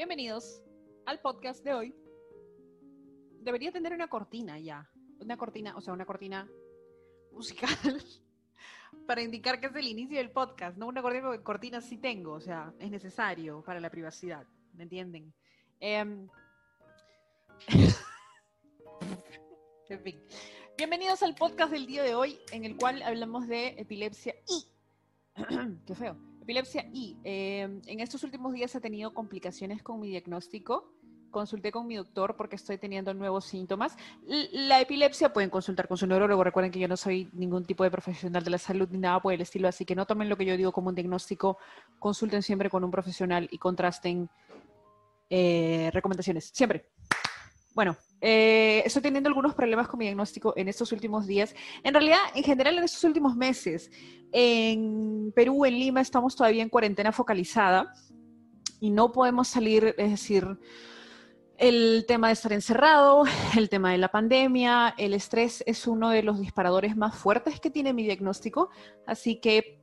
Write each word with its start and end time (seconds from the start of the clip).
Bienvenidos 0.00 0.62
al 1.04 1.20
podcast 1.20 1.62
de 1.62 1.74
hoy. 1.74 1.94
Debería 3.42 3.70
tener 3.70 3.92
una 3.92 4.08
cortina 4.08 4.58
ya. 4.58 4.90
Una 5.18 5.36
cortina, 5.36 5.76
o 5.76 5.82
sea, 5.82 5.92
una 5.92 6.06
cortina 6.06 6.48
musical 7.32 7.68
para 9.06 9.20
indicar 9.20 9.60
que 9.60 9.66
es 9.66 9.76
el 9.76 9.86
inicio 9.86 10.16
del 10.16 10.30
podcast. 10.30 10.78
No 10.78 10.86
una 10.86 11.02
cortina, 11.02 11.26
porque 11.26 11.42
cortina 11.42 11.82
sí 11.82 11.98
tengo, 11.98 12.32
o 12.32 12.40
sea, 12.40 12.72
es 12.78 12.90
necesario 12.90 13.62
para 13.62 13.78
la 13.78 13.90
privacidad. 13.90 14.46
¿Me 14.72 14.84
entienden? 14.84 15.34
Em, 15.80 16.30
en 19.90 20.02
fin. 20.02 20.18
Bienvenidos 20.78 21.22
al 21.22 21.34
podcast 21.34 21.72
del 21.72 21.86
día 21.86 22.02
de 22.02 22.14
hoy, 22.14 22.40
en 22.52 22.64
el 22.64 22.78
cual 22.78 23.02
hablamos 23.02 23.46
de 23.48 23.78
epilepsia 23.78 24.34
y. 24.48 24.64
Qué 25.86 25.94
feo 25.94 26.29
epilepsia 26.50 26.84
y 26.92 27.16
em, 27.22 27.80
en 27.86 28.00
estos 28.00 28.24
últimos 28.24 28.52
días 28.52 28.74
he 28.74 28.80
tenido 28.80 29.14
complicaciones 29.14 29.84
con 29.84 30.00
mi 30.00 30.08
diagnóstico. 30.08 30.92
Consulté 31.30 31.70
con 31.70 31.86
mi 31.86 31.94
doctor 31.94 32.34
porque 32.36 32.56
estoy 32.56 32.76
teniendo 32.76 33.14
nuevos 33.14 33.44
síntomas. 33.44 33.96
la 34.26 34.80
epilepsia 34.80 35.32
pueden 35.32 35.48
consultar 35.48 35.86
con 35.86 35.96
su 35.96 36.08
neurólogo. 36.08 36.42
Recuerden 36.42 36.72
que 36.72 36.80
yo 36.80 36.88
no 36.88 36.96
soy 36.96 37.28
ningún 37.34 37.64
tipo 37.64 37.84
de 37.84 37.90
profesional 37.92 38.42
de 38.42 38.50
la 38.50 38.58
salud 38.58 38.88
ni 38.90 38.98
nada 38.98 39.22
por 39.22 39.32
el 39.32 39.40
estilo, 39.40 39.68
así 39.68 39.84
que 39.84 39.94
no 39.94 40.06
tomen 40.06 40.28
lo 40.28 40.36
que 40.36 40.44
yo 40.44 40.56
digo 40.56 40.72
como 40.72 40.88
un 40.88 40.96
diagnóstico. 40.96 41.56
Consulten 42.00 42.42
siempre 42.42 42.68
con 42.68 42.82
un 42.82 42.90
profesional 42.90 43.48
y 43.52 43.58
contrasten 43.58 44.28
eh, 45.30 45.88
recomendaciones. 45.92 46.50
Siempre. 46.52 46.90
Bueno, 47.74 47.96
eh, 48.20 48.82
estoy 48.84 49.02
teniendo 49.02 49.28
algunos 49.28 49.54
problemas 49.54 49.88
con 49.88 49.98
mi 49.98 50.04
diagnóstico 50.04 50.52
en 50.56 50.68
estos 50.68 50.92
últimos 50.92 51.26
días. 51.26 51.54
En 51.82 51.94
realidad, 51.94 52.18
en 52.34 52.42
general, 52.42 52.78
en 52.78 52.84
estos 52.84 53.04
últimos 53.04 53.36
meses. 53.36 53.90
En 54.32 55.32
Perú, 55.34 55.64
en 55.64 55.78
Lima, 55.78 56.00
estamos 56.00 56.34
todavía 56.36 56.62
en 56.62 56.68
cuarentena 56.68 57.12
focalizada 57.12 57.92
y 58.80 58.90
no 58.90 59.12
podemos 59.12 59.48
salir, 59.48 59.94
es 59.98 60.10
decir, 60.10 60.58
el 61.58 62.06
tema 62.08 62.28
de 62.28 62.32
estar 62.32 62.52
encerrado, 62.52 63.24
el 63.56 63.68
tema 63.68 63.92
de 63.92 63.98
la 63.98 64.08
pandemia, 64.08 64.94
el 64.96 65.14
estrés 65.14 65.62
es 65.66 65.86
uno 65.86 66.10
de 66.10 66.22
los 66.22 66.40
disparadores 66.40 66.96
más 66.96 67.14
fuertes 67.14 67.60
que 67.60 67.70
tiene 67.70 67.92
mi 67.92 68.02
diagnóstico, 68.02 68.70
así 69.06 69.36
que, 69.36 69.78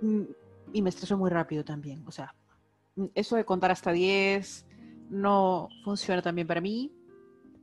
mm, 0.00 0.22
y 0.72 0.82
me 0.82 0.88
estreso 0.88 1.18
muy 1.18 1.30
rápido 1.30 1.64
también, 1.64 2.02
o 2.06 2.10
sea, 2.10 2.34
mm, 2.96 3.06
eso 3.14 3.36
de 3.36 3.44
contar 3.44 3.70
hasta 3.70 3.92
10 3.92 4.66
no 5.10 5.68
funciona 5.84 6.22
también 6.22 6.46
para 6.46 6.62
mí, 6.62 6.90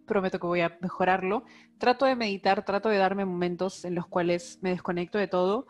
prometo 0.10 0.40
que 0.40 0.48
voy 0.48 0.60
a 0.60 0.78
mejorarlo. 0.82 1.46
Trato 1.78 2.06
de 2.06 2.18
meditar, 2.18 2.66
trato 2.66 2.90
de 2.90 2.98
darme 2.98 3.24
momentos 3.24 3.86
en 3.86 3.96
los 3.96 4.08
cuales 4.08 4.60
me 4.62 4.72
desconecto 4.72 5.18
de 5.18 5.28
todo, 5.28 5.68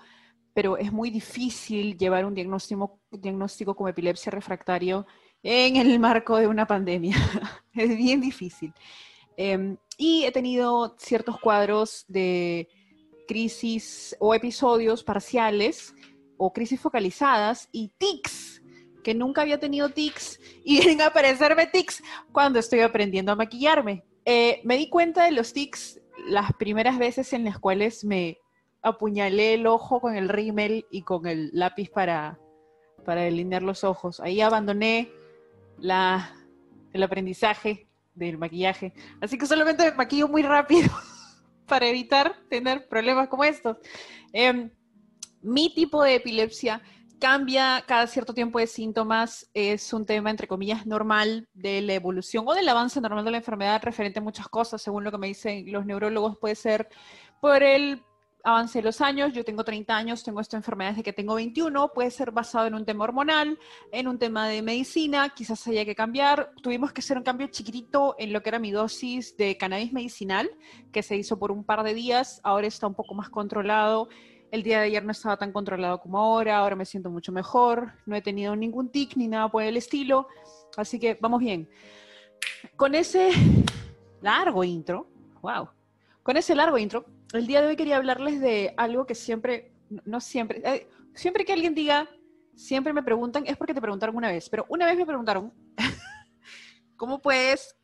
pero 0.56 0.78
es 0.78 0.92
muy 0.92 1.12
difícil 1.12 1.96
llevar 1.98 2.26
un 2.26 2.34
diagnóstico, 2.34 3.00
diagnóstico 3.12 3.76
como 3.76 3.90
epilepsia 3.90 4.32
refractario 4.32 5.06
en 5.44 5.76
el 5.76 6.00
marco 6.00 6.38
de 6.38 6.48
una 6.48 6.66
pandemia. 6.66 7.16
es 7.74 7.96
bien 7.96 8.20
difícil. 8.20 8.74
Em, 9.38 9.78
y 9.98 10.26
he 10.26 10.32
tenido 10.32 10.96
ciertos 10.98 11.40
cuadros 11.40 12.06
de 12.08 12.68
crisis 13.28 14.16
o 14.20 14.34
episodios 14.34 15.04
parciales 15.04 15.94
o 16.38 16.52
crisis 16.52 16.82
focalizadas 16.82 17.70
y 17.72 17.94
tics, 17.98 18.62
que 19.04 19.14
nunca 19.14 19.42
había 19.42 19.60
tenido 19.60 19.90
tics 19.90 20.40
y 20.64 20.80
vienen 20.80 21.02
a 21.02 21.08
aparecerme 21.08 21.68
tics 21.68 22.02
cuando 22.32 22.60
estoy 22.60 22.82
aprendiendo 22.82 23.32
a 23.32 23.36
maquillarme. 23.36 24.04
Eh, 24.32 24.62
me 24.64 24.78
di 24.78 24.90
cuenta 24.90 25.24
de 25.24 25.32
los 25.32 25.54
tics 25.54 26.00
las 26.28 26.54
primeras 26.54 27.00
veces 27.00 27.34
en 27.34 27.46
las 27.46 27.58
cuales 27.58 28.06
me 28.06 28.38
apuñalé 28.84 29.56
el 29.56 29.66
ojo 29.66 30.00
con 30.00 30.16
el 30.16 30.30
rímel 30.30 30.86
y 30.92 31.02
con 31.02 31.26
el 31.26 31.50
lápiz 31.52 31.90
para, 31.90 32.38
para 33.04 33.22
delinear 33.22 33.64
los 33.64 33.84
ojos. 33.84 34.20
Ahí 34.20 34.40
abandoné 34.40 35.10
la, 35.80 36.36
el 36.94 37.02
aprendizaje 37.02 37.88
del 38.14 38.38
maquillaje. 38.38 38.94
Así 39.20 39.36
que 39.36 39.48
solamente 39.48 39.84
me 39.86 39.98
maquillo 39.98 40.28
muy 40.28 40.44
rápido 40.44 40.92
para 41.68 41.88
evitar 41.88 42.36
tener 42.52 42.88
problemas 42.88 43.30
como 43.30 43.46
estos. 43.46 43.78
Em, 44.32 44.70
mi 45.42 45.74
tipo 45.74 46.04
de 46.04 46.14
epilepsia 46.14 46.84
cambia 47.20 47.84
cada 47.86 48.08
cierto 48.08 48.34
tiempo 48.34 48.60
de 48.60 48.68
síntomas, 48.68 49.50
es 49.54 49.94
un 49.94 50.06
tema, 50.06 50.32
entre 50.32 50.48
comillas, 50.48 50.86
normal 50.86 51.48
de 51.54 51.82
la 51.82 51.94
evolución 51.94 52.46
o 52.48 52.54
del 52.54 52.68
avance 52.70 53.02
normal 53.02 53.26
de 53.26 53.32
la 53.32 53.38
enfermedad 53.38 53.82
referente 53.84 54.20
a 54.20 54.24
muchas 54.24 54.48
cosas, 54.48 54.82
según 54.82 55.04
lo 55.04 55.12
que 55.12 55.18
me 55.18 55.28
dicen 55.28 55.72
los 55.72 55.86
neurólogos, 55.86 56.38
puede 56.38 56.56
ser 56.56 56.90
por 57.42 57.62
el 57.62 58.04
avance 58.44 58.80
de 58.80 58.84
los 58.84 59.02
años, 59.02 59.34
yo 59.34 59.44
tengo 59.44 59.64
30 59.64 59.96
años, 59.96 60.24
tengo 60.24 60.40
esta 60.40 60.58
enfermedad 60.58 60.92
desde 60.92 61.04
que 61.04 61.14
tengo 61.14 61.36
21, 61.36 61.92
puede 61.94 62.10
ser 62.10 62.32
basado 62.32 62.68
en 62.68 62.74
un 62.74 62.86
tema 62.86 63.04
hormonal, 63.04 63.60
en 63.92 64.08
un 64.08 64.18
tema 64.18 64.48
de 64.48 64.62
medicina, 64.62 65.30
quizás 65.30 65.68
haya 65.68 65.86
que 65.86 65.96
cambiar. 65.96 66.52
Tuvimos 66.62 66.94
que 66.94 67.02
hacer 67.02 67.18
un 67.18 67.24
cambio 67.24 67.48
chiquitito 67.48 68.16
en 68.18 68.32
lo 68.32 68.42
que 68.42 68.50
era 68.50 68.60
mi 68.60 68.72
dosis 68.72 69.36
de 69.36 69.58
cannabis 69.58 69.92
medicinal, 69.92 70.50
que 70.92 71.04
se 71.04 71.18
hizo 71.18 71.38
por 71.38 71.52
un 71.52 71.64
par 71.64 71.84
de 71.84 71.94
días, 71.94 72.40
ahora 72.44 72.68
está 72.68 72.88
un 72.88 72.96
poco 72.96 73.14
más 73.14 73.30
controlado 73.30 74.08
el 74.52 74.64
día 74.64 74.80
de 74.80 74.88
ayer 74.88 75.04
no 75.04 75.12
estaba 75.12 75.38
tan 75.38 75.52
controlado 75.52 76.00
como 76.00 76.18
ahora, 76.18 76.58
ahora 76.58 76.76
me 76.76 76.86
siento 76.86 77.10
mucho 77.10 77.32
mejor, 77.32 77.94
no 78.06 78.16
he 78.16 78.22
tenido 78.22 78.56
ningún 78.56 78.90
tic 78.90 79.16
ni 79.16 79.28
nada 79.28 79.50
por 79.50 79.64
el 79.64 79.78
estilo, 79.78 80.28
así 80.78 81.00
que 81.00 81.18
vamos 81.20 81.40
bien. 81.40 81.70
Con 82.76 82.96
ese 82.96 83.32
largo 84.22 84.64
intro, 84.64 85.08
wow, 85.42 85.70
con 86.24 86.38
ese 86.38 86.56
largo 86.56 86.78
intro, 86.78 87.06
el 87.34 87.48
día 87.48 87.62
de 87.62 87.68
hoy 87.68 87.76
quería 87.76 87.98
hablarles 87.98 88.42
de 88.42 88.74
algo 88.78 89.06
que 89.06 89.16
siempre, 89.16 89.72
no 90.06 90.20
siempre, 90.20 90.62
eh, 90.66 90.88
siempre 91.14 91.46
que 91.46 91.54
alguien 91.54 91.76
diga, 91.76 92.10
siempre 92.56 92.92
me 92.94 93.04
preguntan, 93.04 93.46
es 93.46 93.56
porque 93.56 93.74
te 93.74 93.82
preguntaron 93.82 94.16
una 94.16 94.32
vez, 94.32 94.50
pero 94.50 94.66
una 94.70 94.86
vez 94.86 94.98
me 94.98 95.06
preguntaron, 95.06 95.54
¿cómo 96.98 97.22
puedes 97.22 97.79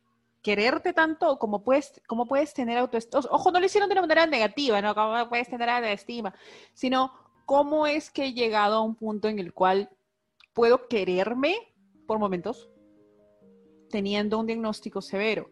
quererte 0.45 0.94
tanto 0.94 1.39
como 1.39 1.63
puedes, 1.63 2.00
como 2.06 2.28
puedes 2.28 2.53
tener 2.53 2.78
autoestima. 2.78 3.23
Ojo, 3.31 3.50
no 3.50 3.59
lo 3.59 3.66
hicieron 3.66 3.89
de 3.89 3.94
una 3.94 4.01
manera 4.01 4.28
negativa, 4.28 4.79
¿no? 4.79 4.94
¿Cómo 4.94 5.28
puedes 5.28 5.50
tener 5.50 5.67
autoestima? 5.67 6.35
Sino, 6.75 7.11
¿cómo 7.47 7.88
es 7.88 8.11
que 8.11 8.25
he 8.25 8.33
llegado 8.33 8.75
a 8.75 8.81
un 8.81 8.94
punto 8.94 9.28
en 9.28 9.39
el 9.39 9.53
cual 9.53 9.89
puedo 10.53 10.88
quererme 10.88 11.56
por 12.06 12.19
momentos 12.19 12.69
teniendo 13.89 14.38
un 14.38 14.45
diagnóstico 14.45 15.01
severo? 15.01 15.50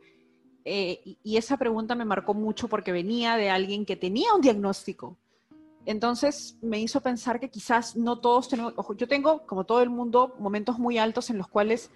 Eh, 0.64 1.02
y, 1.24 1.38
esa 1.38 1.58
pregunta 1.58 1.96
me 1.96 2.06
marcó 2.06 2.36
mucho 2.36 2.68
porque 2.68 2.92
venía 2.92 3.36
de 3.36 3.50
alguien 3.50 3.88
que 3.88 3.96
tenía 3.96 4.32
un 4.36 4.42
diagnóstico. 4.42 5.18
Entonces 5.88 6.60
me 6.62 6.80
hizo 6.80 7.02
pensar 7.02 7.40
que 7.40 7.50
quizás 7.50 7.96
no 7.96 8.20
todos 8.20 8.48
tenemos, 8.48 8.74
ojo, 8.76 8.94
yo 8.94 9.08
tengo, 9.08 9.44
como 9.48 9.64
todo 9.64 9.82
el 9.82 9.90
mundo, 9.90 10.36
momentos 10.38 10.78
muy 10.78 11.00
altos 11.00 11.32
en 11.32 11.40
los 11.40 11.48
cuales 11.48 11.90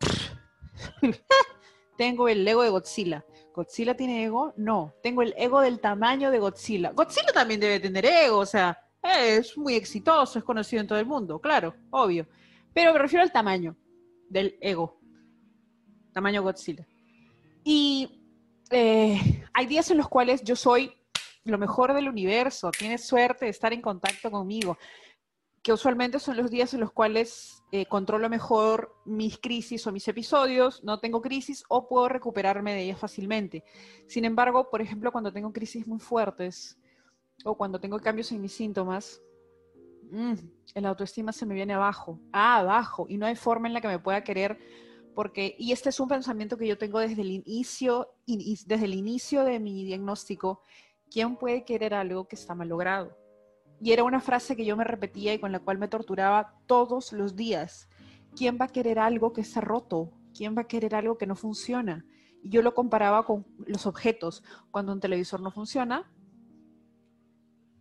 tengo 1.96 2.28
el 2.28 2.46
ego 2.46 2.62
de 2.62 2.70
Godzilla. 2.70 3.24
¿Godzilla 3.54 3.96
tiene 3.96 4.24
ego? 4.24 4.52
No, 4.56 4.94
tengo 5.02 5.22
el 5.22 5.34
ego 5.36 5.60
del 5.60 5.80
tamaño 5.80 6.30
de 6.30 6.38
Godzilla. 6.38 6.90
Godzilla 6.92 7.32
también 7.32 7.60
debe 7.60 7.80
tener 7.80 8.04
ego, 8.04 8.38
o 8.38 8.46
sea, 8.46 8.78
es 9.02 9.56
muy 9.56 9.74
exitoso, 9.74 10.38
es 10.38 10.44
conocido 10.44 10.80
en 10.80 10.88
todo 10.88 10.98
el 10.98 11.06
mundo, 11.06 11.38
claro, 11.40 11.74
obvio. 11.90 12.26
Pero 12.72 12.92
me 12.92 12.98
refiero 12.98 13.22
al 13.22 13.32
tamaño 13.32 13.76
del 14.28 14.56
ego. 14.60 14.98
Tamaño 16.12 16.42
Godzilla. 16.42 16.86
Y 17.62 18.20
eh, 18.70 19.44
hay 19.52 19.66
días 19.66 19.90
en 19.90 19.98
los 19.98 20.08
cuales 20.08 20.42
yo 20.42 20.56
soy 20.56 20.92
lo 21.44 21.58
mejor 21.58 21.92
del 21.92 22.08
universo, 22.08 22.70
tienes 22.70 23.06
suerte 23.06 23.44
de 23.44 23.50
estar 23.50 23.72
en 23.72 23.82
contacto 23.82 24.30
conmigo 24.30 24.78
que 25.64 25.72
usualmente 25.72 26.18
son 26.18 26.36
los 26.36 26.50
días 26.50 26.74
en 26.74 26.80
los 26.80 26.92
cuales 26.92 27.64
eh, 27.72 27.86
controlo 27.86 28.28
mejor 28.28 28.94
mis 29.06 29.38
crisis 29.38 29.86
o 29.86 29.92
mis 29.92 30.06
episodios, 30.06 30.84
no 30.84 31.00
tengo 31.00 31.22
crisis 31.22 31.64
o 31.70 31.88
puedo 31.88 32.06
recuperarme 32.06 32.74
de 32.74 32.82
ellas 32.82 33.00
fácilmente. 33.00 33.64
Sin 34.06 34.26
embargo, 34.26 34.68
por 34.68 34.82
ejemplo, 34.82 35.10
cuando 35.10 35.32
tengo 35.32 35.54
crisis 35.54 35.86
muy 35.86 36.00
fuertes 36.00 36.78
o 37.46 37.56
cuando 37.56 37.80
tengo 37.80 37.98
cambios 37.98 38.30
en 38.30 38.42
mis 38.42 38.52
síntomas, 38.52 39.22
mmm, 40.10 40.34
el 40.74 40.84
autoestima 40.84 41.32
se 41.32 41.46
me 41.46 41.54
viene 41.54 41.72
abajo, 41.72 42.20
ah, 42.30 42.58
abajo, 42.58 43.06
y 43.08 43.16
no 43.16 43.24
hay 43.24 43.34
forma 43.34 43.66
en 43.66 43.72
la 43.72 43.80
que 43.80 43.88
me 43.88 43.98
pueda 43.98 44.22
querer 44.22 44.58
porque, 45.14 45.56
y 45.58 45.72
este 45.72 45.88
es 45.88 45.98
un 45.98 46.08
pensamiento 46.08 46.58
que 46.58 46.66
yo 46.66 46.76
tengo 46.76 46.98
desde 46.98 47.22
el 47.22 47.30
inicio, 47.30 48.10
desde 48.26 48.84
el 48.84 48.92
inicio 48.92 49.44
de 49.44 49.60
mi 49.60 49.84
diagnóstico, 49.84 50.60
¿quién 51.10 51.36
puede 51.36 51.64
querer 51.64 51.94
algo 51.94 52.28
que 52.28 52.36
está 52.36 52.54
mal 52.54 52.68
logrado? 52.68 53.23
Y 53.80 53.92
era 53.92 54.04
una 54.04 54.20
frase 54.20 54.56
que 54.56 54.64
yo 54.64 54.76
me 54.76 54.84
repetía 54.84 55.34
y 55.34 55.38
con 55.38 55.52
la 55.52 55.60
cual 55.60 55.78
me 55.78 55.88
torturaba 55.88 56.54
todos 56.66 57.12
los 57.12 57.36
días. 57.36 57.88
¿Quién 58.36 58.58
va 58.60 58.66
a 58.66 58.72
querer 58.72 58.98
algo 58.98 59.32
que 59.32 59.42
está 59.42 59.60
roto? 59.60 60.12
¿Quién 60.36 60.56
va 60.56 60.62
a 60.62 60.66
querer 60.66 60.94
algo 60.94 61.18
que 61.18 61.26
no 61.26 61.36
funciona? 61.36 62.04
Y 62.42 62.50
yo 62.50 62.62
lo 62.62 62.74
comparaba 62.74 63.24
con 63.24 63.46
los 63.66 63.86
objetos. 63.86 64.42
Cuando 64.70 64.92
un 64.92 65.00
televisor 65.00 65.40
no 65.40 65.50
funciona, 65.50 66.10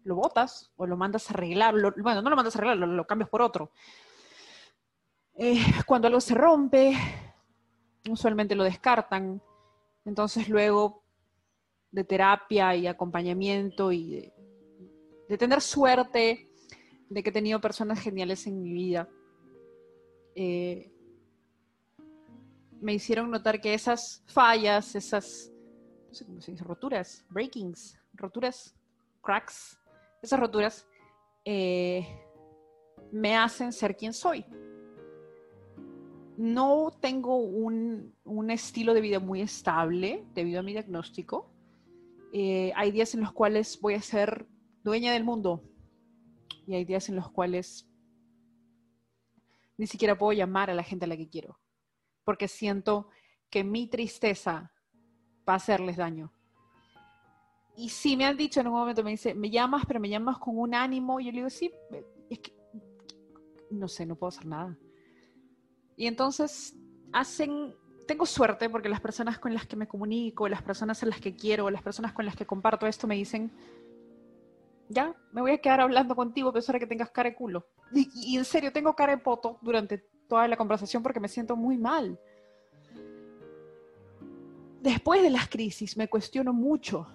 lo 0.04 0.16
botas 0.16 0.72
o 0.75 0.86
lo 0.86 0.98
mandas 0.98 1.30
a 1.30 1.34
arreglar. 1.34 1.75
bueno, 1.98 2.22
no 2.22 2.30
lo 2.30 2.36
mandas 2.36 2.56
a 2.56 2.60
arreglar, 2.60 2.78
lo, 2.88 3.07
cambias 3.07 3.30
por 3.30 3.42
otro. 3.42 3.72
Eh, 5.36 5.60
cuando 5.86 6.07
algo 6.07 6.22
se 6.22 6.36
rompe, 6.36 6.95
usualmente 8.10 8.56
lo 8.56 8.63
descartan. 8.63 9.42
Entonces 10.06 10.50
luego 10.50 11.04
de 11.92 12.04
terapia 12.04 12.75
y 12.75 12.88
acompañamiento 12.88 13.92
y 13.92 14.10
de 14.10 14.34
de 15.33 15.38
tener 15.39 15.62
suerte, 15.62 16.47
de 17.09 17.24
que 17.24 17.31
he 17.31 17.33
tenido 17.33 17.59
personas 17.59 18.00
geniales 18.00 18.45
en 18.45 18.62
mi 18.62 18.71
vida. 18.71 19.09
Eh, 20.35 20.94
me 22.80 22.94
hicieron 22.94 23.31
notar 23.31 23.59
que 23.59 23.74
esas 23.74 24.24
fallas, 24.27 24.94
esas, 24.94 25.51
roturas, 26.59 27.25
breakings, 27.31 28.00
roturas, 28.13 28.75
cracks, 29.24 29.80
esas 30.21 30.39
roturas, 30.39 30.88
eh, 31.45 32.07
me 33.12 33.35
hacen 33.35 33.74
ser 33.74 33.97
quien 33.97 34.13
soy. 34.13 34.45
No 36.38 36.91
tengo 37.01 37.38
un, 37.38 38.13
un, 38.24 38.51
estilo 38.51 38.94
de 38.94 39.01
vida 39.01 39.19
muy 39.19 39.41
estable 39.41 40.27
debido 40.35 40.59
a 40.59 40.63
mi 40.63 40.74
diagnóstico. 40.74 41.50
Eh, 42.33 42.71
hay 42.75 42.91
días 42.91 43.15
en 43.15 43.21
los 43.21 43.31
cuales 43.31 43.81
voy 43.81 43.95
a 43.95 44.01
ser 44.03 44.47
dueña 44.83 45.13
del 45.13 45.24
mundo 45.24 45.63
y 46.65 46.75
hay 46.75 46.85
días 46.85 47.09
en 47.09 47.15
los 47.15 47.30
cuales 47.31 47.88
ni 49.77 49.88
siquiera 49.88 50.18
puedo 50.18 50.33
llamar 50.33 50.69
a 50.69 50.75
la 50.75 50.83
gente 50.83 51.06
a 51.06 51.07
la 51.07 51.18
que 51.18 51.30
quiero, 51.30 51.59
porque 52.24 52.47
siento 52.47 53.09
que 53.50 53.63
mi 53.63 53.88
tristeza 53.88 54.71
va 55.47 55.53
a 55.53 55.57
hacerles 55.57 55.97
daño. 55.97 56.31
Y 57.75 57.89
sí 57.89 58.15
me 58.15 58.25
han 58.25 58.38
dicho 58.38 58.59
en 58.59 58.68
un 58.68 58.74
momento, 58.74 59.03
me 59.03 59.12
dice, 59.12 59.33
me 59.33 59.50
llamas, 59.50 59.85
pero 59.88 60.00
me 60.00 60.09
llamas 60.09 60.38
con 60.38 60.57
un 60.57 60.75
ánimo. 60.75 61.19
Y 61.19 61.25
yo 61.25 61.31
le 61.31 61.38
digo, 61.38 61.50
sí, 61.50 61.71
es 62.30 62.39
que 62.39 62.53
no 63.71 63.88
sé, 63.88 64.06
no 64.06 64.15
puedo 64.15 64.30
hacer 64.30 64.45
nada. 64.45 64.77
Y 65.95 66.07
entonces 66.07 66.75
hacen, 67.12 67.75
tengo 68.07 68.25
suerte 68.25 68.69
porque 68.69 68.89
las 68.89 69.01
personas 69.01 69.39
con 69.39 69.53
las 69.53 69.65
que 69.65 69.75
me 69.75 69.88
comunico, 69.88 70.47
las 70.47 70.62
personas 70.62 71.01
a 71.03 71.07
las 71.07 71.19
que 71.19 71.35
quiero, 71.35 71.69
las 71.69 71.81
personas 71.81 72.13
con 72.13 72.25
las 72.25 72.35
que 72.35 72.45
comparto 72.45 72.85
esto 72.85 73.07
me 73.07 73.15
dicen, 73.15 73.51
ya, 74.89 75.15
me 75.31 75.41
voy 75.41 75.51
a 75.51 75.57
quedar 75.59 75.81
hablando 75.81 76.15
contigo, 76.15 76.50
a 76.50 76.53
pesar 76.53 76.74
de 76.74 76.80
que 76.80 76.88
tengas 76.88 77.12
cara 77.12 77.30
de 77.30 77.35
culo. 77.35 77.65
Y, 77.94 78.38
en 78.38 78.45
serio, 78.45 78.71
tengo 78.71 78.95
cara 78.95 79.15
de 79.15 79.21
poto 79.21 79.59
durante 79.62 80.00
toda 80.27 80.47
la 80.47 80.57
conversación 80.57 81.03
porque 81.03 81.19
me 81.19 81.27
siento 81.27 81.56
muy 81.56 81.77
mal. 81.77 82.19
Después 84.81 85.21
de 85.21 85.30
las 85.30 85.47
crisis 85.47 85.95
me 85.95 86.07
cuestiono 86.07 86.53
mucho. 86.53 87.07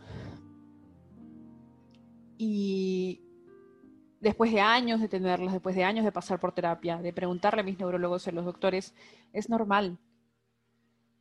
Y 2.39 3.21
después 4.21 4.53
de 4.53 4.61
años 4.61 5.01
de 5.01 5.09
tenerlas, 5.09 5.53
después 5.53 5.75
de 5.75 5.85
años 5.85 6.05
de 6.05 6.13
pasar 6.13 6.39
por 6.41 6.53
terapia, 6.53 6.99
de 6.99 7.13
preguntarle 7.13 7.61
a 7.61 7.65
mis 7.65 7.79
neurólogos 7.79 8.27
y 8.27 8.31
a 8.31 8.33
los 8.33 8.45
doctores, 8.45 8.95
es 9.33 9.51
normal. 9.51 9.99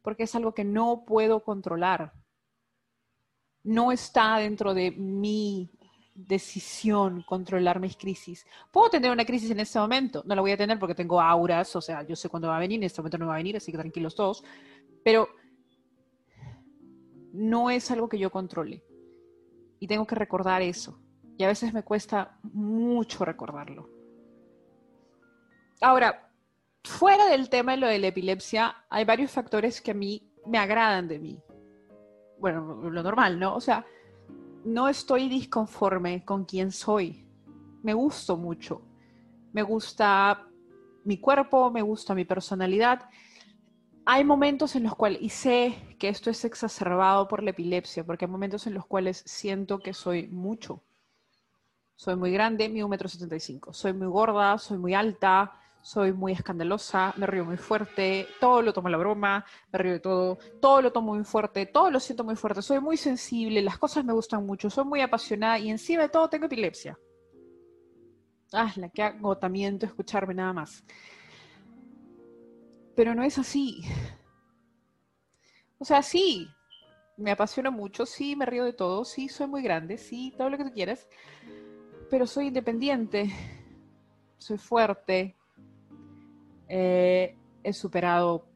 Porque 0.03 0.23
es 0.23 0.35
algo 0.35 0.53
que 0.53 0.63
no 0.63 1.03
puedo 1.05 1.43
controlar. 1.43 2.13
No 3.63 3.91
está 3.91 4.37
dentro 4.37 4.73
de 4.73 4.91
mi 4.91 5.76
decisión 6.17 7.23
controlar 7.27 7.79
mis 7.79 7.95
crisis. 7.95 8.45
Puedo 8.71 8.89
tener 8.89 9.11
una 9.11 9.23
crisis 9.23 9.51
en 9.51 9.59
este 9.59 9.77
momento, 9.77 10.23
no 10.25 10.33
la 10.33 10.41
voy 10.41 10.51
a 10.51 10.57
tener 10.57 10.79
porque 10.79 10.95
tengo 10.95 11.21
auras, 11.21 11.75
o 11.75 11.81
sea, 11.81 12.01
yo 12.01 12.15
sé 12.15 12.27
cuándo 12.27 12.47
va 12.47 12.57
a 12.57 12.59
venir, 12.59 12.79
en 12.79 12.85
este 12.85 13.01
momento 13.01 13.19
no 13.19 13.27
va 13.27 13.35
a 13.35 13.37
venir, 13.37 13.55
así 13.55 13.71
que 13.71 13.77
tranquilos 13.77 14.15
todos, 14.15 14.43
pero 15.03 15.29
no 17.33 17.69
es 17.69 17.91
algo 17.91 18.09
que 18.09 18.17
yo 18.17 18.31
controle. 18.31 18.83
Y 19.79 19.85
tengo 19.85 20.07
que 20.07 20.15
recordar 20.15 20.63
eso. 20.63 20.99
Y 21.37 21.43
a 21.43 21.47
veces 21.47 21.71
me 21.71 21.83
cuesta 21.83 22.39
mucho 22.41 23.23
recordarlo. 23.23 23.87
Ahora, 25.81 26.31
fuera 26.83 27.27
del 27.27 27.47
tema 27.49 27.73
de 27.73 27.77
lo 27.77 27.87
de 27.87 27.99
la 27.99 28.07
epilepsia, 28.07 28.75
hay 28.89 29.05
varios 29.05 29.29
factores 29.29 29.81
que 29.81 29.91
a 29.91 29.93
mí 29.93 30.27
me 30.47 30.57
agradan 30.57 31.07
de 31.07 31.19
mí. 31.19 31.39
Bueno, 32.39 32.89
lo 32.89 33.03
normal, 33.03 33.39
¿no? 33.39 33.55
O 33.55 33.61
sea, 33.61 33.85
no 34.67 34.89
estoy 34.89 35.29
disconforme 35.29 36.25
con 36.25 36.43
quien 36.43 36.71
soy. 36.71 37.25
Me 37.83 37.93
gusto 37.93 38.35
mucho. 38.35 38.81
Me 39.53 39.63
gusta 39.63 40.45
mi 41.05 41.19
cuerpo, 41.19 41.71
me 41.71 41.81
gusta 41.81 42.13
mi 42.13 42.25
personalidad. 42.25 43.09
Hay 44.05 44.25
momentos 44.25 44.75
en 44.75 44.83
los 44.83 44.95
cuales, 44.95 45.21
y 45.21 45.29
sé 45.29 45.95
que 45.97 46.09
esto 46.09 46.29
es 46.29 46.43
exacerbado 46.43 47.29
por 47.29 47.43
la 47.43 47.51
epilepsia, 47.51 48.05
porque 48.05 48.25
hay 48.25 48.31
momentos 48.31 48.67
en 48.67 48.73
los 48.73 48.85
cuales 48.85 49.23
siento 49.25 49.79
que 49.79 49.93
soy 49.93 50.27
mucho. 50.27 50.83
Soy 51.95 52.17
muy 52.17 52.31
grande, 52.31 52.67
mi 52.67 52.81
1,75 52.81 53.67
m. 53.67 53.73
Soy 53.73 53.93
muy 53.93 54.07
gorda, 54.07 54.57
soy 54.57 54.77
muy 54.77 54.93
alta, 54.93 55.61
soy 55.87 56.11
muy 56.11 56.33
escandalosa, 56.33 57.13
me 57.15 57.25
río 57.25 57.45
muy 57.45 57.55
fuerte, 57.55 58.27
todo 58.41 58.61
lo 58.61 58.73
tomo 58.73 58.89
a 58.89 58.91
la 58.91 58.97
broma, 58.97 59.45
me 59.71 59.79
río 59.79 59.93
de 59.93 59.99
todo, 60.01 60.37
todo 60.59 60.81
lo 60.81 60.91
tomo 60.91 61.15
muy 61.15 61.23
fuerte, 61.23 61.65
todo 61.65 61.89
lo 61.89 62.01
siento 62.01 62.25
muy 62.25 62.35
fuerte, 62.35 62.61
soy 62.61 62.81
muy 62.81 62.97
sensible, 62.97 63.61
las 63.61 63.77
cosas 63.77 64.03
me 64.03 64.11
gustan 64.11 64.45
mucho, 64.45 64.69
soy 64.69 64.83
muy 64.83 64.99
apasionada 64.99 65.57
y 65.59 65.69
encima 65.69 66.01
de 66.01 66.09
todo 66.09 66.27
tengo 66.27 66.47
epilepsia. 66.47 66.99
Ah, 68.51 68.73
la 68.75 68.89
que 68.89 69.01
agotamiento 69.01 69.85
escucharme 69.85 70.33
nada 70.33 70.51
más. 70.51 70.83
Pero 72.93 73.15
no 73.15 73.23
es 73.23 73.37
así. 73.37 73.81
O 75.79 75.85
sea, 75.85 76.01
sí, 76.01 76.49
me 77.15 77.31
apasiona 77.31 77.71
mucho, 77.71 78.05
sí, 78.05 78.35
me 78.35 78.45
río 78.45 78.65
de 78.65 78.73
todo, 78.73 79.05
sí, 79.05 79.29
soy 79.29 79.47
muy 79.47 79.61
grande, 79.61 79.97
sí, 79.97 80.33
todo 80.37 80.49
lo 80.49 80.57
que 80.57 80.65
tú 80.65 80.73
quieras, 80.73 81.07
pero 82.09 82.27
soy 82.27 82.47
independiente, 82.47 83.31
soy 84.37 84.57
fuerte, 84.57 85.36
eh, 86.67 87.35
he 87.63 87.73
superado, 87.73 88.47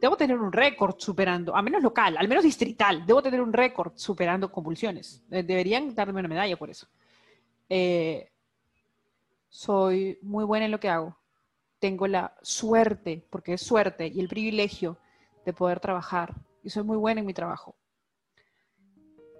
debo 0.00 0.16
tener 0.16 0.38
un 0.38 0.52
récord 0.52 0.96
superando, 0.98 1.54
a 1.54 1.62
menos 1.62 1.82
local, 1.82 2.16
al 2.16 2.28
menos 2.28 2.44
distrital, 2.44 3.04
debo 3.06 3.22
tener 3.22 3.40
un 3.40 3.52
récord 3.52 3.92
superando 3.94 4.50
convulsiones. 4.50 5.22
Deberían 5.28 5.94
darme 5.94 6.20
una 6.20 6.28
medalla 6.28 6.56
por 6.56 6.70
eso. 6.70 6.86
Eh, 7.68 8.30
soy 9.48 10.18
muy 10.22 10.44
buena 10.44 10.66
en 10.66 10.72
lo 10.72 10.80
que 10.80 10.88
hago. 10.88 11.16
Tengo 11.78 12.06
la 12.06 12.34
suerte, 12.42 13.24
porque 13.30 13.54
es 13.54 13.62
suerte, 13.62 14.08
y 14.08 14.20
el 14.20 14.28
privilegio 14.28 14.98
de 15.44 15.52
poder 15.52 15.80
trabajar. 15.80 16.34
Y 16.62 16.70
soy 16.70 16.82
muy 16.82 16.96
buena 16.96 17.20
en 17.20 17.26
mi 17.26 17.34
trabajo. 17.34 17.76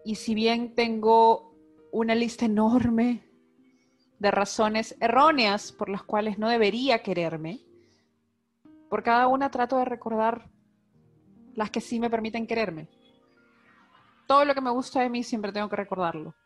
Y 0.04 0.16
si 0.16 0.34
bien 0.34 0.74
tengo 0.74 1.54
una 1.90 2.14
lista 2.14 2.44
enorme 2.44 3.24
de 4.18 4.30
razones 4.30 4.96
erróneas 5.00 5.72
por 5.72 5.88
las 5.88 6.02
cuales 6.02 6.38
no 6.38 6.48
debería 6.48 7.02
quererme, 7.02 7.60
por 8.94 9.02
cada 9.02 9.26
una 9.26 9.50
trato 9.50 9.76
de 9.76 9.84
recordar 9.84 10.48
las 11.56 11.68
que 11.72 11.80
sí 11.80 11.98
me 11.98 12.08
permiten 12.08 12.46
quererme. 12.46 12.88
Todo 14.28 14.44
lo 14.44 14.54
que 14.54 14.60
me 14.60 14.70
gusta 14.70 15.00
de 15.00 15.10
mí 15.10 15.24
siempre 15.24 15.50
tengo 15.50 15.68
que 15.68 15.74
recordarlo. 15.74 16.36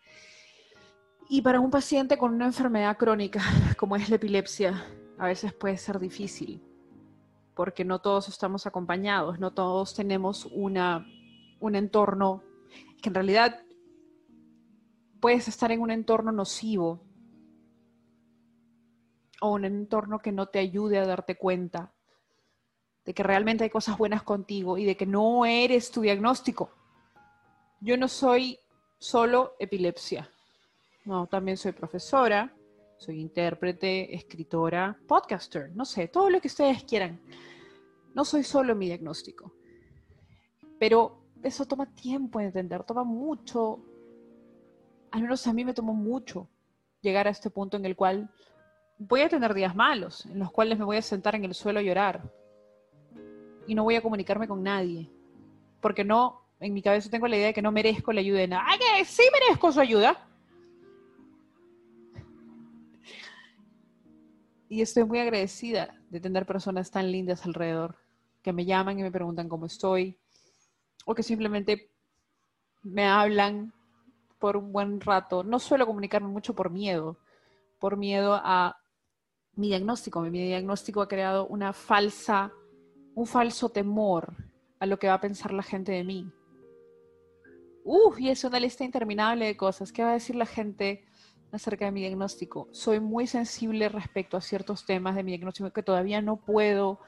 Y 1.28 1.42
para 1.42 1.60
un 1.60 1.70
paciente 1.70 2.16
con 2.16 2.32
una 2.32 2.46
enfermedad 2.46 2.96
crónica 2.96 3.42
como 3.76 3.96
es 3.96 4.08
la 4.08 4.16
epilepsia, 4.16 4.82
a 5.18 5.26
veces 5.26 5.52
puede 5.52 5.76
ser 5.76 5.98
difícil, 5.98 6.62
porque 7.54 7.84
no 7.84 7.98
todos 7.98 8.30
estamos 8.30 8.66
acompañados, 8.66 9.38
no 9.38 9.52
todos 9.52 9.94
tenemos 9.94 10.48
una, 10.50 11.06
un 11.60 11.74
entorno 11.74 12.42
que 13.02 13.10
en 13.10 13.14
realidad 13.14 13.60
puedes 15.20 15.48
estar 15.48 15.70
en 15.70 15.82
un 15.82 15.90
entorno 15.90 16.32
nocivo 16.32 17.04
o 19.42 19.52
un 19.52 19.66
entorno 19.66 20.20
que 20.20 20.32
no 20.32 20.46
te 20.46 20.60
ayude 20.60 20.98
a 20.98 21.04
darte 21.04 21.36
cuenta 21.36 21.92
de 23.08 23.14
que 23.14 23.22
realmente 23.22 23.64
hay 23.64 23.70
cosas 23.70 23.96
buenas 23.96 24.22
contigo 24.22 24.76
y 24.76 24.84
de 24.84 24.94
que 24.94 25.06
no 25.06 25.46
eres 25.46 25.90
tu 25.90 26.02
diagnóstico. 26.02 26.68
Yo 27.80 27.96
no 27.96 28.06
soy 28.06 28.58
solo 28.98 29.54
epilepsia. 29.58 30.30
No, 31.06 31.26
también 31.26 31.56
soy 31.56 31.72
profesora, 31.72 32.54
soy 32.98 33.18
intérprete, 33.18 34.14
escritora, 34.14 34.94
podcaster, 35.06 35.74
no 35.74 35.86
sé, 35.86 36.08
todo 36.08 36.28
lo 36.28 36.38
que 36.38 36.48
ustedes 36.48 36.84
quieran. 36.84 37.18
No 38.14 38.26
soy 38.26 38.44
solo 38.44 38.74
mi 38.74 38.84
diagnóstico. 38.84 39.54
Pero 40.78 41.22
eso 41.42 41.64
toma 41.64 41.86
tiempo 41.86 42.40
en 42.40 42.48
entender, 42.48 42.84
toma 42.84 43.04
mucho, 43.04 43.80
al 45.12 45.22
menos 45.22 45.46
a 45.46 45.54
mí 45.54 45.64
me 45.64 45.72
tomó 45.72 45.94
mucho 45.94 46.46
llegar 47.00 47.26
a 47.26 47.30
este 47.30 47.48
punto 47.48 47.78
en 47.78 47.86
el 47.86 47.96
cual 47.96 48.28
voy 48.98 49.22
a 49.22 49.30
tener 49.30 49.54
días 49.54 49.74
malos, 49.74 50.26
en 50.26 50.38
los 50.38 50.52
cuales 50.52 50.78
me 50.78 50.84
voy 50.84 50.98
a 50.98 51.02
sentar 51.02 51.34
en 51.36 51.46
el 51.46 51.54
suelo 51.54 51.78
a 51.78 51.82
llorar, 51.82 52.30
y 53.68 53.74
no 53.74 53.84
voy 53.84 53.96
a 53.96 54.02
comunicarme 54.02 54.48
con 54.48 54.62
nadie. 54.62 55.10
Porque 55.80 56.02
no, 56.02 56.40
en 56.58 56.72
mi 56.72 56.82
cabeza 56.82 57.10
tengo 57.10 57.28
la 57.28 57.36
idea 57.36 57.48
de 57.48 57.54
que 57.54 57.62
no 57.62 57.70
merezco 57.70 58.12
la 58.12 58.20
ayuda 58.20 58.40
de 58.40 58.48
nadie. 58.48 58.64
¡Ay, 58.66 58.78
que 58.78 59.04
sí 59.04 59.22
merezco 59.30 59.70
su 59.70 59.78
ayuda! 59.78 60.26
Y 64.70 64.80
estoy 64.80 65.04
muy 65.04 65.18
agradecida 65.18 65.94
de 66.08 66.18
tener 66.18 66.46
personas 66.46 66.90
tan 66.90 67.12
lindas 67.12 67.44
alrededor 67.44 67.96
que 68.42 68.54
me 68.54 68.64
llaman 68.64 68.98
y 68.98 69.02
me 69.02 69.10
preguntan 69.10 69.48
cómo 69.48 69.66
estoy 69.66 70.16
o 71.04 71.14
que 71.14 71.22
simplemente 71.22 71.90
me 72.82 73.06
hablan 73.06 73.74
por 74.38 74.56
un 74.56 74.72
buen 74.72 75.00
rato. 75.00 75.44
No 75.44 75.58
suelo 75.58 75.86
comunicarme 75.86 76.28
mucho 76.28 76.54
por 76.54 76.70
miedo, 76.70 77.18
por 77.78 77.98
miedo 77.98 78.40
a 78.42 78.78
mi 79.56 79.68
diagnóstico. 79.68 80.22
Mi 80.22 80.46
diagnóstico 80.46 81.02
ha 81.02 81.08
creado 81.08 81.46
una 81.46 81.74
falsa 81.74 82.50
un 83.18 83.26
falso 83.26 83.68
temor 83.68 84.32
a 84.78 84.86
lo 84.86 84.96
que 85.00 85.08
va 85.08 85.14
a 85.14 85.20
pensar 85.20 85.52
la 85.52 85.64
gente 85.64 85.90
de 85.90 86.04
mí. 86.04 86.30
Uf, 87.82 88.20
y 88.20 88.28
es 88.28 88.44
una 88.44 88.60
lista 88.60 88.84
interminable 88.84 89.44
de 89.46 89.56
cosas. 89.56 89.90
¿Qué 89.90 90.04
va 90.04 90.10
a 90.10 90.12
decir 90.12 90.36
la 90.36 90.46
gente 90.46 91.04
acerca 91.50 91.86
de 91.86 91.90
mi 91.90 92.00
diagnóstico? 92.00 92.68
Soy 92.70 93.00
muy 93.00 93.26
sensible 93.26 93.88
respecto 93.88 94.36
a 94.36 94.40
ciertos 94.40 94.86
temas 94.86 95.16
de 95.16 95.24
mi 95.24 95.32
diagnóstico 95.32 95.72
que 95.72 95.82
todavía 95.82 96.22
no 96.22 96.36
puedo 96.36 97.00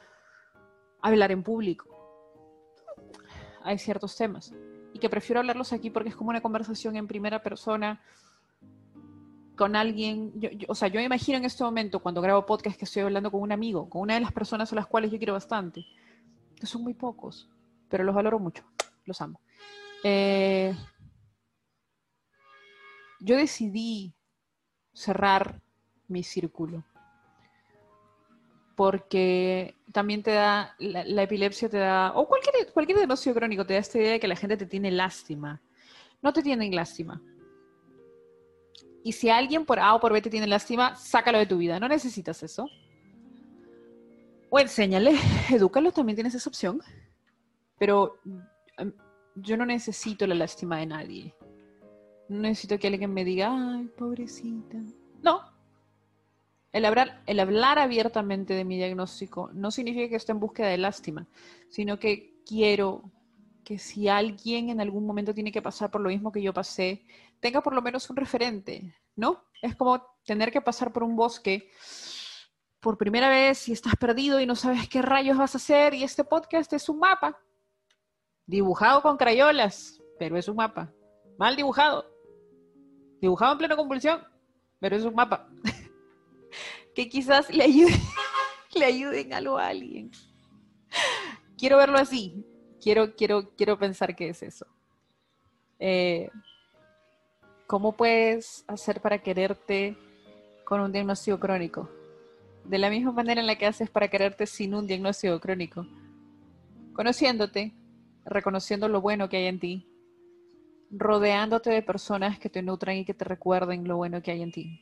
hablar 1.00 1.30
en 1.30 1.44
público. 1.44 1.86
hay 3.62 3.78
ciertos 3.78 4.16
temas 4.16 4.52
y 4.92 4.98
que 4.98 5.10
prefiero 5.10 5.38
hablarlos 5.38 5.72
aquí 5.72 5.90
porque 5.90 6.08
es 6.08 6.16
como 6.16 6.30
una 6.30 6.40
conversación 6.40 6.96
en 6.96 7.06
primera 7.06 7.40
persona 7.40 8.02
con 9.60 9.76
alguien, 9.76 10.32
o 10.68 10.74
sea, 10.74 10.88
yo 10.88 11.00
me 11.00 11.04
imagino 11.04 11.36
en 11.36 11.44
este 11.44 11.62
momento 11.62 12.00
cuando 12.00 12.22
grabo 12.22 12.46
podcast 12.46 12.78
que 12.78 12.86
estoy 12.86 13.02
hablando 13.02 13.30
con 13.30 13.42
un 13.42 13.52
amigo, 13.52 13.90
con 13.90 14.00
una 14.00 14.14
de 14.14 14.20
las 14.20 14.32
personas 14.32 14.72
a 14.72 14.74
las 14.74 14.86
cuales 14.86 15.10
yo 15.10 15.18
quiero 15.18 15.34
bastante, 15.34 15.84
que 16.58 16.64
son 16.64 16.82
muy 16.82 16.94
pocos, 16.94 17.46
pero 17.86 18.02
los 18.02 18.14
valoro 18.14 18.38
mucho, 18.38 18.64
los 19.04 19.20
amo. 19.20 19.38
Eh, 20.02 20.74
yo 23.20 23.36
decidí 23.36 24.14
cerrar 24.94 25.60
mi 26.08 26.22
círculo 26.22 26.82
porque 28.76 29.76
también 29.92 30.22
te 30.22 30.30
da, 30.30 30.74
la, 30.78 31.22
epilepsia 31.22 31.68
te 31.68 31.76
da, 31.76 32.14
o 32.14 32.26
cualquier, 32.26 32.72
cualquier 32.72 32.96
diagnóstico 32.96 33.34
crónico 33.34 33.66
te 33.66 33.74
da 33.74 33.80
esta 33.80 33.98
idea 33.98 34.12
de 34.12 34.20
que 34.20 34.26
la 34.26 34.36
gente 34.36 34.56
te 34.56 34.64
tiene 34.64 34.90
lástima. 34.90 35.60
No 36.22 36.32
te 36.32 36.42
tienen 36.42 36.74
lástima. 36.74 37.20
Y 39.02 39.12
si 39.12 39.30
alguien 39.30 39.64
por 39.64 39.78
A 39.78 39.94
o 39.94 40.00
por 40.00 40.12
B 40.12 40.20
te 40.20 40.30
tiene 40.30 40.46
lástima, 40.46 40.94
sácalo 40.96 41.38
de 41.38 41.46
tu 41.46 41.58
vida. 41.58 41.80
No 41.80 41.88
necesitas 41.88 42.42
eso. 42.42 42.68
O 44.50 44.58
enséñale, 44.58 45.14
edúcalo, 45.50 45.92
también 45.92 46.16
tienes 46.16 46.34
esa 46.34 46.50
opción. 46.50 46.82
Pero 47.78 48.20
em, 48.76 48.92
yo 49.36 49.56
no 49.56 49.64
necesito 49.64 50.26
la 50.26 50.34
lástima 50.34 50.78
de 50.78 50.86
nadie. 50.86 51.34
No 52.28 52.40
necesito 52.40 52.78
que 52.78 52.88
alguien 52.88 53.12
me 53.12 53.24
diga, 53.24 53.50
ay, 53.52 53.88
pobrecita. 53.96 54.78
No, 55.22 55.42
el 56.72 56.84
hablar, 56.84 57.22
el 57.26 57.40
hablar 57.40 57.78
abiertamente 57.78 58.54
de 58.54 58.64
mi 58.64 58.76
diagnóstico 58.76 59.50
no 59.52 59.70
significa 59.70 60.08
que 60.08 60.16
esté 60.16 60.32
en 60.32 60.40
búsqueda 60.40 60.68
de 60.68 60.78
lástima, 60.78 61.26
sino 61.68 61.98
que 61.98 62.34
quiero 62.46 63.10
que 63.64 63.78
si 63.78 64.08
alguien 64.08 64.70
en 64.70 64.80
algún 64.80 65.04
momento 65.04 65.34
tiene 65.34 65.50
que 65.50 65.62
pasar 65.62 65.90
por 65.90 66.00
lo 66.00 66.08
mismo 66.08 66.30
que 66.30 66.42
yo 66.42 66.54
pasé, 66.54 67.02
tenga 67.40 67.62
por 67.62 67.74
lo 67.74 67.82
menos 67.82 68.08
un 68.10 68.16
referente, 68.16 68.94
¿no? 69.16 69.44
Es 69.60 69.74
como 69.76 70.04
tener 70.24 70.52
que 70.52 70.60
pasar 70.60 70.92
por 70.92 71.02
un 71.02 71.16
bosque 71.16 71.70
por 72.80 72.96
primera 72.96 73.28
vez 73.28 73.68
y 73.68 73.72
estás 73.72 73.94
perdido 73.96 74.40
y 74.40 74.46
no 74.46 74.56
sabes 74.56 74.88
qué 74.88 75.02
rayos 75.02 75.36
vas 75.36 75.54
a 75.54 75.58
hacer 75.58 75.94
y 75.94 76.02
este 76.02 76.24
podcast 76.24 76.72
es 76.72 76.88
un 76.88 76.98
mapa 76.98 77.38
dibujado 78.46 79.02
con 79.02 79.16
crayolas, 79.16 80.00
pero 80.18 80.36
es 80.36 80.48
un 80.48 80.56
mapa. 80.56 80.92
Mal 81.38 81.56
dibujado. 81.56 82.06
Dibujado 83.20 83.52
en 83.52 83.58
plena 83.58 83.76
convulsión, 83.76 84.22
pero 84.78 84.96
es 84.96 85.04
un 85.04 85.14
mapa. 85.14 85.48
que 86.94 87.08
quizás 87.08 87.48
le 87.54 87.64
ayude, 87.64 87.94
le 88.74 88.84
ayuden 88.84 89.32
algo 89.32 89.56
a 89.56 89.68
alguien. 89.68 90.10
Quiero 91.56 91.76
verlo 91.76 91.98
así. 91.98 92.44
Quiero, 92.82 93.14
quiero, 93.14 93.54
quiero 93.56 93.78
pensar 93.78 94.16
que 94.16 94.30
es 94.30 94.42
eso. 94.42 94.66
Eh, 95.78 96.30
¿Cómo 97.70 97.92
puedes 97.92 98.64
hacer 98.66 99.00
para 99.00 99.22
quererte 99.22 99.96
con 100.64 100.80
un 100.80 100.90
diagnóstico 100.90 101.38
crónico? 101.38 101.88
De 102.64 102.78
la 102.78 102.90
misma 102.90 103.12
manera 103.12 103.40
en 103.40 103.46
la 103.46 103.54
que 103.54 103.66
haces 103.66 103.88
para 103.88 104.08
quererte 104.08 104.44
sin 104.48 104.74
un 104.74 104.88
diagnóstico 104.88 105.38
crónico. 105.38 105.86
Conociéndote, 106.92 107.72
reconociendo 108.24 108.88
lo 108.88 109.00
bueno 109.00 109.28
que 109.28 109.36
hay 109.36 109.46
en 109.46 109.60
ti, 109.60 109.88
rodeándote 110.90 111.70
de 111.70 111.80
personas 111.82 112.40
que 112.40 112.50
te 112.50 112.60
nutran 112.60 112.96
y 112.96 113.04
que 113.04 113.14
te 113.14 113.24
recuerden 113.24 113.86
lo 113.86 113.98
bueno 113.98 114.20
que 114.20 114.32
hay 114.32 114.42
en 114.42 114.50
ti 114.50 114.80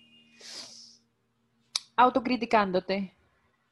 autocriticándote, 1.94 3.12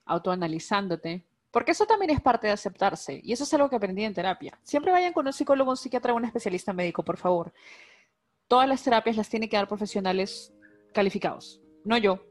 autoanalizándote, 0.04 1.24
porque 1.50 1.70
eso 1.70 1.86
también 1.86 2.10
es 2.10 2.20
parte 2.20 2.48
de 2.48 2.52
aceptarse 2.52 3.20
y 3.24 3.32
eso 3.32 3.44
es 3.44 3.54
algo 3.54 3.70
que 3.70 3.76
aprendí 3.76 4.04
en 4.04 4.12
terapia. 4.12 4.58
Siempre 4.62 4.92
vayan 4.92 5.14
con 5.14 5.26
un 5.26 5.32
psicólogo, 5.32 5.70
un 5.70 5.76
psiquiatra 5.78 6.12
un 6.12 6.26
especialista 6.26 6.74
médico, 6.74 7.02
por 7.02 7.16
favor. 7.16 7.54
Todas 8.48 8.68
las 8.68 8.82
terapias 8.82 9.16
las 9.16 9.28
tienen 9.28 9.48
que 9.48 9.56
dar 9.56 9.68
profesionales 9.68 10.54
calificados, 10.92 11.60
no 11.84 11.98
yo, 11.98 12.24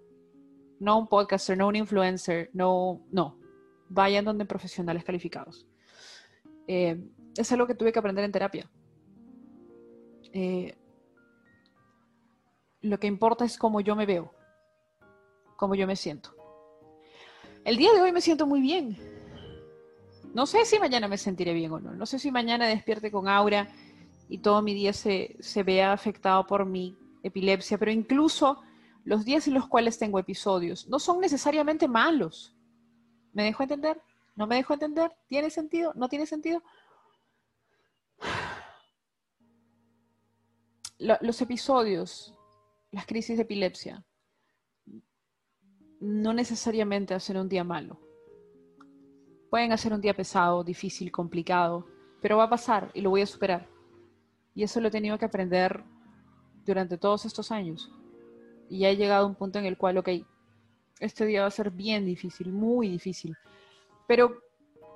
no 0.80 1.00
un 1.00 1.08
podcaster, 1.08 1.58
no 1.58 1.68
un 1.68 1.76
influencer, 1.76 2.50
no, 2.54 3.06
no. 3.12 3.40
Vayan 3.90 4.26
donde 4.26 4.46
profesionales 4.46 5.04
calificados. 5.04 5.68
Eh, 6.68 7.00
es 7.38 7.52
algo 7.52 7.68
que 7.68 7.76
tuve 7.76 7.92
que 7.92 8.00
aprender 8.00 8.26
en 8.26 8.32
terapia. 8.32 8.70
Eh, 10.34 10.76
lo 12.82 13.00
que 13.00 13.08
importa 13.08 13.46
es 13.46 13.58
cómo 13.58 13.82
yo 13.82 13.96
me 13.96 14.06
veo 14.06 14.34
como 15.56 15.76
yo 15.76 15.88
me 15.88 15.96
siento. 15.96 16.36
El 17.64 17.78
día 17.78 17.94
de 17.94 18.02
hoy 18.02 18.12
me 18.12 18.22
siento 18.22 18.46
muy 18.46 18.62
bien. 18.62 18.98
No 20.34 20.46
sé 20.46 20.66
si 20.66 20.78
mañana 20.80 21.08
me 21.08 21.18
sentiré 21.18 21.54
bien 21.54 21.72
o 21.72 21.80
no. 21.80 21.94
No 21.94 22.06
sé 22.06 22.20
si 22.20 22.32
mañana 22.32 22.68
despierte 22.68 23.12
con 23.12 23.28
aura 23.28 23.70
y 24.30 24.40
todo 24.40 24.62
mi 24.62 24.74
día 24.74 24.94
se, 24.94 25.36
se 25.40 25.84
afectado 25.84 26.46
por 26.48 26.66
mi 26.66 26.98
epilepsia, 27.24 27.78
pero 27.78 27.92
incluso 27.92 28.62
los 29.04 29.24
días 29.24 29.48
en 29.48 29.54
los 29.54 29.68
cuales 29.68 30.00
tengo 30.00 30.20
episodios 30.20 30.88
no 30.88 31.00
son 31.00 31.20
necesariamente 31.20 31.88
malos. 31.88 32.56
¿Me 33.34 33.44
dejo 33.44 33.64
entender? 33.64 34.02
¿No 34.36 34.48
me 34.48 34.56
dejo 34.56 34.74
entender? 34.74 35.12
¿Tiene 35.28 35.50
sentido? 35.50 35.94
¿No 35.96 36.10
tiene 36.10 36.26
sentido? 36.26 36.64
Los 40.98 41.42
episodios, 41.42 42.34
las 42.92 43.06
crisis 43.06 43.38
de 43.38 43.44
epilepsia, 43.44 44.04
no 46.00 46.34
necesariamente 46.34 47.14
hacer 47.14 47.38
un 47.38 47.50
día 47.50 47.64
malo. 47.64 48.00
Pueden 49.50 49.72
hacer 49.72 49.94
un 49.94 50.02
día 50.02 50.16
pesado, 50.16 50.64
difícil, 50.64 51.12
complicado, 51.12 51.86
pero 52.22 52.38
va 52.38 52.46
a 52.46 52.50
pasar 52.50 52.92
y 52.94 53.02
lo 53.02 53.10
voy 53.10 53.22
a 53.22 53.28
superar. 53.28 53.75
Y 54.56 54.64
eso 54.64 54.80
lo 54.80 54.88
he 54.88 54.92
tenido 54.92 55.18
que 55.18 55.26
aprender 55.26 55.84
durante 56.66 56.98
todos 56.98 57.26
estos 57.26 57.52
años. 57.52 57.92
Y 58.70 58.80
ya 58.80 58.90
he 58.90 58.98
llegado 58.98 59.26
a 59.26 59.28
un 59.28 59.36
punto 59.36 59.60
en 59.60 59.66
el 59.66 59.78
cual, 59.78 59.98
ok, 59.98 60.10
este 61.00 61.26
día 61.26 61.42
va 61.42 61.48
a 61.48 61.52
ser 61.52 61.70
bien 61.70 62.06
difícil, 62.06 62.52
muy 62.52 62.90
difícil, 62.90 63.36
pero 64.08 64.42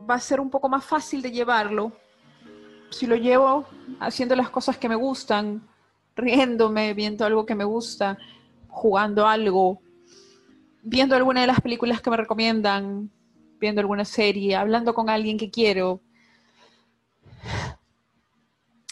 va 0.10 0.16
a 0.16 0.20
ser 0.20 0.40
un 0.40 0.50
poco 0.50 0.70
más 0.70 0.84
fácil 0.84 1.22
de 1.22 1.32
llevarlo 1.32 1.92
si 2.90 3.06
lo 3.06 3.16
llevo 3.16 3.66
haciendo 4.00 4.36
las 4.36 4.50
cosas 4.50 4.78
que 4.78 4.90
me 4.90 4.96
gustan, 4.96 5.68
riéndome, 6.16 6.94
viendo 6.94 7.26
algo 7.26 7.46
que 7.46 7.56
me 7.56 7.64
gusta, 7.64 8.18
jugando 8.68 9.28
algo, 9.28 9.82
viendo 10.82 11.16
alguna 11.16 11.42
de 11.42 11.48
las 11.48 11.62
películas 11.62 12.02
que 12.02 12.10
me 12.10 12.18
recomiendan, 12.18 13.12
viendo 13.60 13.82
alguna 13.82 14.06
serie, 14.06 14.56
hablando 14.56 14.94
con 14.94 15.10
alguien 15.10 15.38
que 15.38 15.52
quiero. 15.52 16.02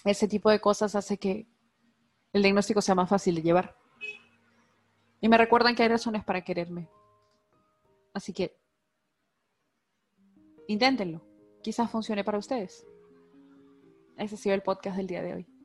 Ese 0.08 0.26
tipo 0.26 0.50
de 0.50 0.62
cosas 0.62 0.96
hace 0.96 1.18
que 1.18 1.50
el 2.32 2.42
diagnóstico 2.42 2.82
sea 2.82 2.96
más 2.96 3.10
fácil 3.10 3.36
de 3.36 3.42
llevar. 3.42 3.76
Y 5.20 5.28
me 5.28 5.38
recuerdan 5.38 5.76
que 5.76 5.84
hay 5.84 5.90
razones 5.90 6.24
para 6.24 6.46
quererme. 6.46 6.90
Así 8.14 8.32
que 8.32 8.58
inténtenlo. 10.70 11.22
Quizás 11.62 11.92
funcione 11.92 12.24
para 12.24 12.38
ustedes. 12.38 12.88
Ese 14.18 14.36
ha 14.36 14.38
sido 14.38 14.56
el 14.56 14.64
podcast 14.64 14.96
del 14.96 15.08
día 15.08 15.22
de 15.22 15.34
hoy. 15.34 15.57